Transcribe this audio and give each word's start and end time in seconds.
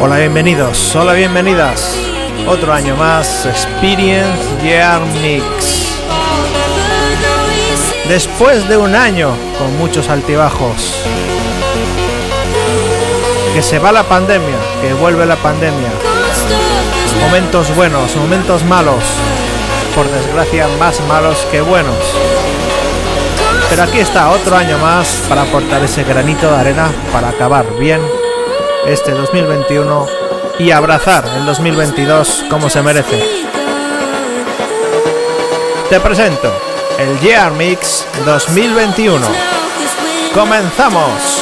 Hola, 0.00 0.18
bienvenidos, 0.18 0.96
hola, 0.96 1.12
bienvenidas. 1.12 1.96
Otro 2.48 2.72
año 2.72 2.96
más, 2.96 3.46
Experience 3.46 4.42
Year 4.62 5.00
Mix. 5.22 5.96
Después 8.08 8.68
de 8.68 8.76
un 8.76 8.96
año 8.96 9.30
con 9.58 9.78
muchos 9.78 10.08
altibajos. 10.08 10.96
Que 13.54 13.62
se 13.62 13.78
va 13.78 13.92
la 13.92 14.02
pandemia, 14.02 14.56
que 14.82 14.92
vuelve 14.94 15.24
la 15.24 15.36
pandemia. 15.36 15.90
Momentos 17.20 17.74
buenos, 17.76 18.16
momentos 18.16 18.64
malos. 18.64 19.04
Por 19.94 20.10
desgracia, 20.10 20.66
más 20.80 21.00
malos 21.02 21.46
que 21.52 21.60
buenos. 21.60 21.96
Pero 23.70 23.84
aquí 23.84 24.00
está 24.00 24.30
otro 24.30 24.56
año 24.56 24.76
más 24.78 25.22
para 25.28 25.42
aportar 25.42 25.82
ese 25.84 26.02
granito 26.02 26.50
de 26.50 26.56
arena 26.56 26.90
para 27.12 27.28
acabar 27.28 27.64
bien 27.78 28.02
este 28.84 29.12
2021 29.12 30.06
y 30.58 30.72
abrazar 30.72 31.24
el 31.36 31.46
2022 31.46 32.46
como 32.50 32.68
se 32.68 32.82
merece. 32.82 33.22
Te 35.88 36.00
presento 36.00 36.52
el 36.98 37.20
Year 37.20 37.52
Mix 37.52 38.04
2021. 38.24 39.24
¡Comenzamos! 40.34 41.41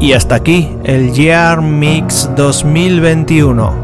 Y 0.00 0.14
hasta 0.14 0.36
aquí 0.36 0.74
el 0.82 1.12
Year 1.12 1.60
Mix 1.60 2.30
2021. 2.34 3.74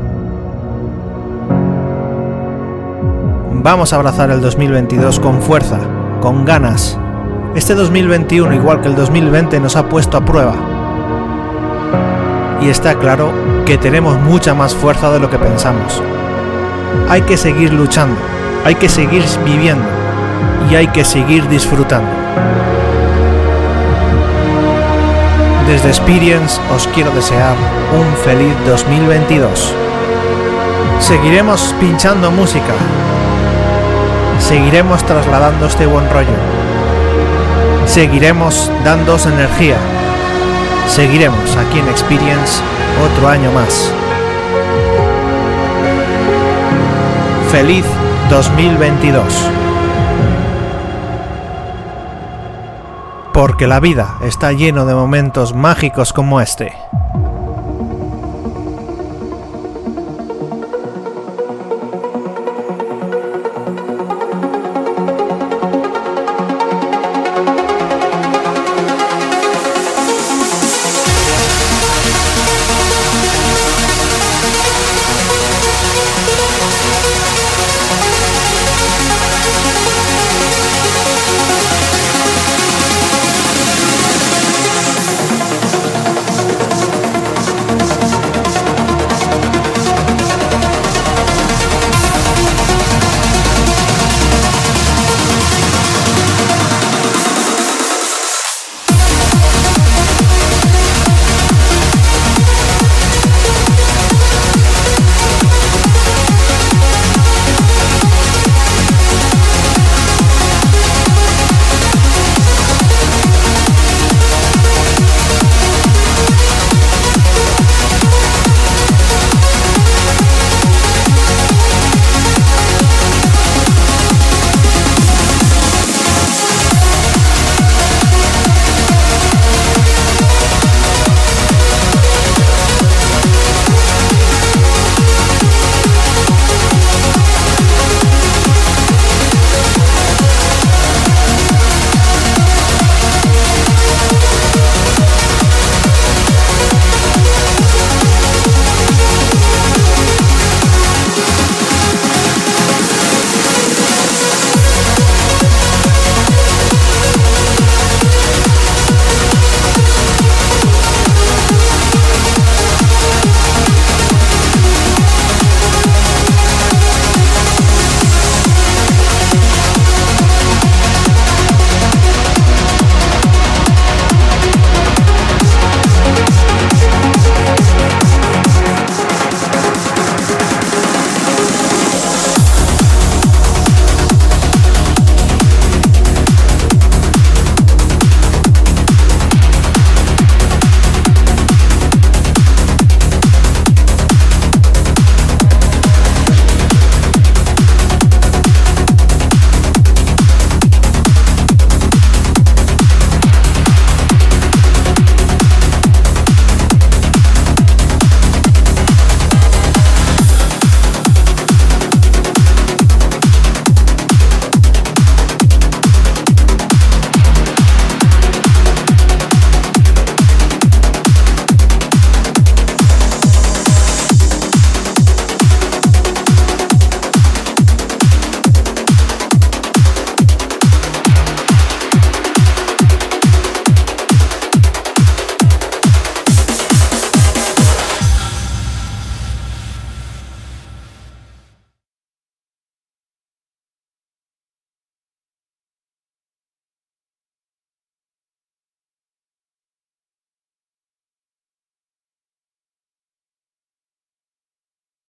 Vamos 3.53 3.93
a 3.93 3.97
abrazar 3.97 4.31
el 4.31 4.41
2022 4.41 5.21
con 5.21 5.43
fuerza, 5.43 5.79
con 6.23 6.47
ganas. 6.47 6.99
Este 7.55 7.75
2021, 7.75 8.55
igual 8.55 8.81
que 8.81 8.89
el 8.89 8.97
2020, 8.97 9.61
nos 9.61 9.77
ha 9.77 9.91
puesto 9.91 10.17
a 10.17 10.25
prueba. 10.25 10.55
Y 12.63 12.71
está 12.71 12.95
claro 12.95 13.31
que 13.67 13.77
tenemos 13.77 14.19
mucha 14.19 14.55
más 14.55 14.75
fuerza 14.75 15.13
de 15.13 15.21
lo 15.21 15.29
que 15.29 15.39
pensamos. 15.39 16.03
Hay 17.11 17.21
que 17.23 17.37
seguir 17.37 17.75
luchando, 17.75 18.17
hay 18.65 18.77
que 18.77 18.89
seguir 18.89 19.23
viviendo 19.45 19.85
y 20.71 20.77
hay 20.77 20.87
que 20.87 21.05
seguir 21.05 21.47
disfrutando. 21.51 22.09
Desde 25.67 25.89
Experience 25.89 26.61
os 26.73 26.87
quiero 26.95 27.11
desear 27.11 27.57
un 27.93 28.07
feliz 28.25 28.55
2022. 28.67 29.75
Seguiremos 31.01 31.75
pinchando 31.81 32.31
música. 32.31 32.73
Seguiremos 34.39 35.03
trasladando 35.05 35.67
este 35.67 35.87
buen 35.87 36.09
rollo. 36.11 36.39
Seguiremos 37.85 38.71
dándos 38.85 39.27
energía. 39.27 39.77
Seguiremos 40.87 41.57
aquí 41.57 41.81
en 41.81 41.89
Experience 41.89 42.63
otro 43.05 43.29
año 43.29 43.51
más. 43.51 43.91
Feliz 47.51 47.85
2022. 48.31 49.66
Porque 53.37 53.67
la 53.67 53.81
vida 53.81 54.17
está 54.23 54.53
lleno 54.53 54.87
de 54.87 54.95
momentos 54.95 55.55
mágicos 55.55 56.15
como 56.15 56.41
este. 56.41 56.73